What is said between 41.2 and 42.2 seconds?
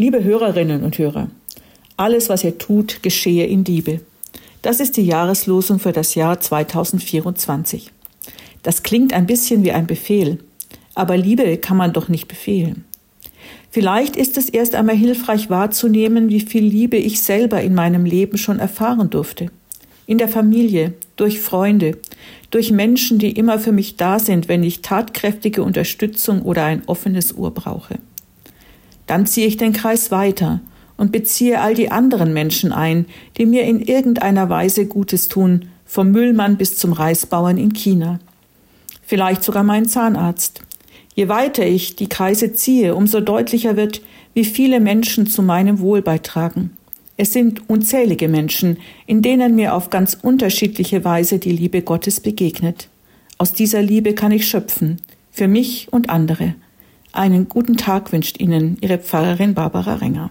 weiter ich die